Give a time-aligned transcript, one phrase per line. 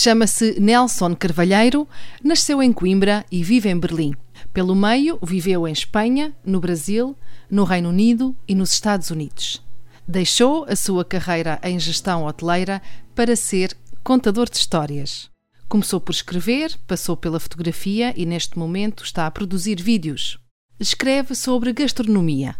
[0.00, 1.88] Chama-se Nelson Carvalheiro,
[2.22, 4.14] nasceu em Coimbra e vive em Berlim.
[4.54, 7.16] Pelo meio, viveu em Espanha, no Brasil,
[7.50, 9.60] no Reino Unido e nos Estados Unidos.
[10.06, 12.80] Deixou a sua carreira em gestão hoteleira
[13.12, 15.28] para ser contador de histórias.
[15.68, 20.38] Começou por escrever, passou pela fotografia e neste momento está a produzir vídeos.
[20.78, 22.54] Escreve sobre gastronomia.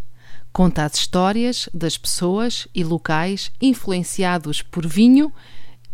[0.53, 5.33] Conta as histórias das pessoas e locais influenciados por vinho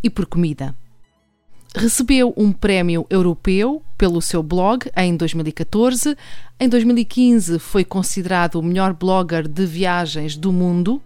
[0.02, 0.74] e por comida.
[1.76, 6.16] Recebeu um prémio europeu pelo seu blog em 2014.
[6.60, 11.02] Em 2015 foi considerado o melhor blogger de viagens do mundo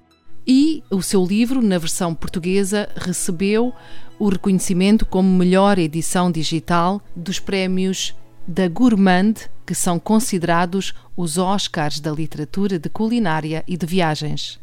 [0.47, 3.73] e o seu livro, na versão portuguesa, recebeu
[4.19, 8.15] o reconhecimento como melhor edição digital dos prémios
[8.47, 9.34] da Gourmand,
[9.67, 14.61] que são considerados os Oscars da literatura de culinária e de viagens.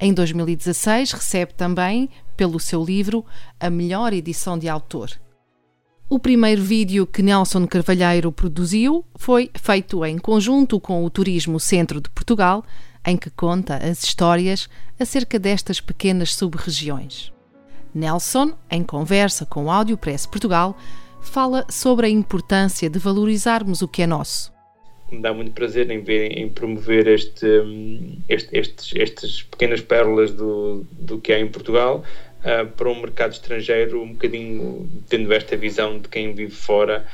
[0.00, 3.22] Em 2016 recebe também, pelo seu livro,
[3.60, 5.10] a melhor edição de autor.
[6.08, 12.00] O primeiro vídeo que Nelson Carvalheiro produziu foi feito em conjunto com o Turismo Centro
[12.00, 12.64] de Portugal,
[13.04, 14.68] em que conta as histórias
[15.00, 17.32] acerca destas pequenas sub-regiões.
[17.92, 20.76] Nelson, em conversa com o Áudio Press Portugal,
[21.20, 24.54] fala sobre a importância de valorizarmos o que é nosso.
[25.10, 27.46] Me dá muito prazer em, ver, em promover este,
[28.28, 32.04] este, estes, estas pequenas pérolas do, do que há em Portugal,
[32.44, 37.06] uh, para um mercado estrangeiro, um bocadinho tendo esta visão de quem vive fora,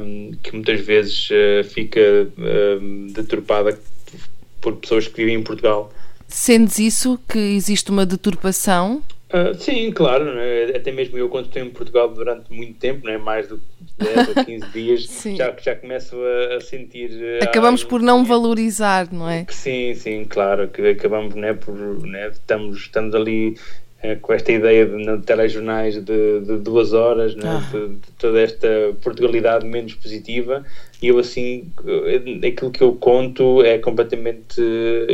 [0.00, 2.00] um, que muitas vezes uh, fica
[2.38, 3.78] um, deturpada
[4.60, 5.92] por pessoas que vivem em Portugal.
[6.26, 9.02] Sentes isso, que existe uma deturpação?
[9.30, 10.76] Uh, sim, claro, é?
[10.76, 13.18] até mesmo eu quando estou em Portugal durante muito tempo, é?
[13.18, 13.58] mais de
[13.98, 17.10] 10 ou 15 dias, já, já começo a, a sentir...
[17.42, 19.44] Acabamos por não valorizar, não é?
[19.50, 21.74] Sim, sim, claro, que acabamos, né, por,
[22.06, 23.83] né, estamos, estamos ali é,
[24.20, 27.42] com esta ideia de, de telejornais de, de duas horas, né?
[27.46, 27.70] ah.
[27.72, 28.68] de, de, toda esta
[29.02, 30.64] Portugalidade menos positiva,
[31.02, 34.60] e eu assim, eh, aquilo que eu conto é completamente,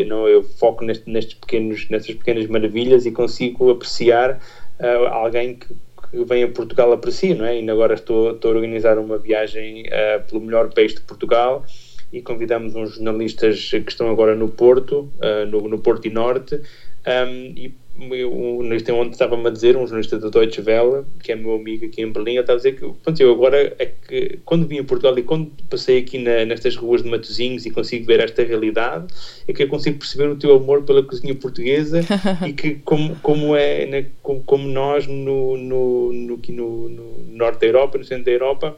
[0.07, 4.41] não, eu foco neste, nestes pequenos, nestas pequenas maravilhas e consigo apreciar
[4.81, 7.61] uh, alguém que, que vem a Portugal aprecia, não é?
[7.61, 11.65] E agora estou, estou a organizar uma viagem uh, pelo melhor país de Portugal
[12.13, 16.57] e convidamos uns jornalistas que estão agora no Porto, uh, no, no Porto e Norte,
[17.07, 21.37] um, e um jornalista ontem estava-me a dizer, um jornalista da Deutsche Welle, que é
[21.37, 24.39] meu amigo aqui em Berlim, ele estava a dizer que, pronto, eu agora é que,
[24.45, 28.07] quando vim a Portugal e quando passei aqui na, nestas ruas de Matosinhos e consigo
[28.07, 29.07] ver esta realidade,
[29.47, 32.01] é que eu consigo perceber o teu amor pela cozinha portuguesa
[32.47, 37.25] e que, como, como é, né, como, como, nós no, no, no, aqui no, no
[37.29, 38.77] norte da Europa, no centro da Europa,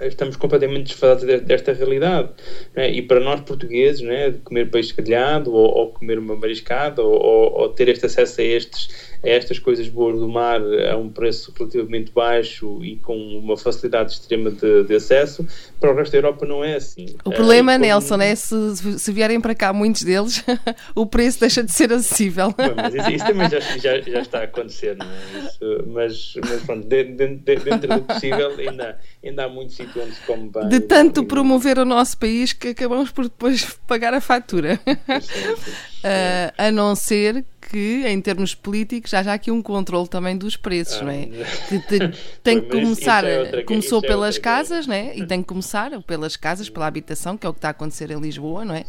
[0.00, 2.30] estamos completamente desfasados desta realidade.
[2.74, 2.90] Né?
[2.90, 7.60] E para nós portugueses, né, comer peixe grelhado ou, ou comer uma mariscada ou, ou,
[7.60, 8.88] ou, ter este acesso a, estes,
[9.22, 14.12] a estas coisas boas do mar a um preço relativamente baixo e com uma facilidade
[14.12, 15.46] extrema de, de acesso,
[15.80, 17.16] para o resto da Europa não é assim.
[17.24, 18.56] O problema, é, Nelson, é se,
[18.98, 20.44] se vierem para cá muitos deles,
[20.94, 22.48] o preço deixa de ser acessível.
[22.48, 25.46] Bom, mas isso, isso, também já, já, já, está a acontecer, não é?
[25.46, 30.20] Isso, mas, mas pronto, dentro, dentro do possível ainda, ainda há muitos sítios onde se
[30.22, 30.68] come bem.
[30.68, 34.80] De tanto promover o nosso país que acabamos por depois pagar a fatura.
[34.86, 40.56] uh, a não ser que, em termos políticos, já há aqui um controle também dos
[40.56, 41.26] preços, ah, não é?
[41.68, 41.98] Que te,
[42.42, 45.16] tem que começar, é outra, começou é pelas casas, né?
[45.16, 48.10] E tem que começar pelas casas, pela habitação, que é o que está a acontecer
[48.10, 48.84] em Lisboa, não é?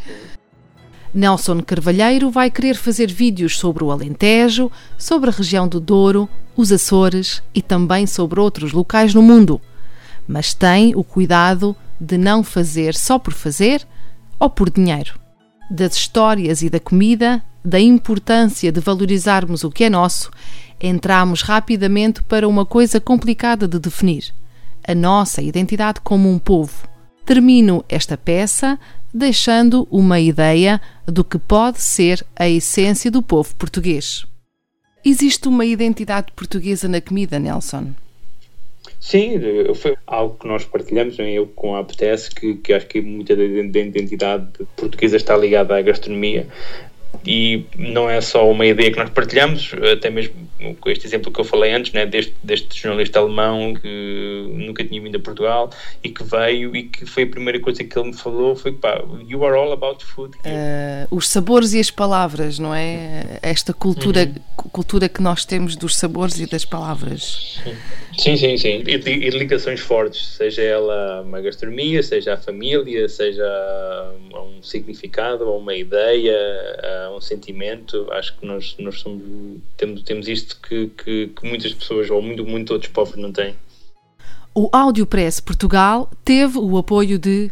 [1.13, 6.71] Nelson Carvalheiro vai querer fazer vídeos sobre o Alentejo, sobre a região do Douro, os
[6.71, 9.59] Açores e também sobre outros locais no mundo.
[10.27, 13.87] Mas tem o cuidado de não fazer só por fazer
[14.39, 15.17] ou por dinheiro
[15.69, 20.31] das histórias e da comida, da importância de valorizarmos o que é nosso,
[20.81, 24.33] entramos rapidamente para uma coisa complicada de definir:
[24.87, 26.87] a nossa identidade como um povo.
[27.25, 28.79] Termino esta peça
[29.13, 34.25] deixando uma ideia do que pode ser a essência do povo português.
[35.03, 37.93] Existe uma identidade portuguesa na comida, Nelson?
[38.99, 39.39] Sim,
[39.75, 43.35] foi algo que nós partilhamos, né, eu com a APTS, que, que acho que muita
[43.35, 46.47] da identidade portuguesa está ligada à gastronomia.
[47.25, 50.47] E não é só uma ideia que nós partilhamos, até mesmo
[50.79, 55.01] com este exemplo que eu falei antes, né, deste, deste jornalista alemão que nunca tinha
[55.01, 55.69] vindo a Portugal
[56.03, 59.03] e que veio e que foi a primeira coisa que ele me falou foi pá,
[59.27, 60.35] you are all about food.
[60.37, 63.39] Uh, os sabores e as palavras, não é?
[63.41, 64.69] Esta cultura, uhum.
[64.71, 67.61] cultura que nós temos dos sabores e das palavras.
[68.17, 68.83] Sim, sim, sim.
[68.87, 73.45] E, e ligações fortes, seja ela uma gastronomia, seja a família, seja
[74.33, 76.35] um significado, ou uma ideia,
[77.09, 78.07] um sentimento.
[78.11, 79.21] Acho que nós, nós somos,
[79.75, 83.55] temos, temos isto que, que, que muitas pessoas, ou muito, muito outros povos, não têm.
[84.53, 87.51] O Audiopress Portugal teve o apoio de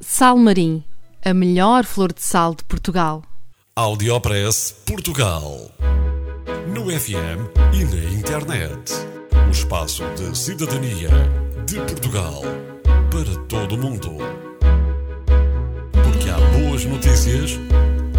[0.00, 0.84] Salmarim,
[1.24, 3.22] a melhor flor de sal de Portugal.
[3.74, 5.70] Audiopress Portugal.
[6.74, 8.92] No FM e na internet.
[9.46, 11.08] O espaço de cidadania
[11.64, 12.42] de Portugal
[13.10, 14.18] para todo o mundo.
[15.92, 17.58] Porque há boas notícias